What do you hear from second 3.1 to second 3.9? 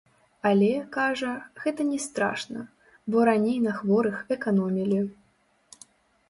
бо раней на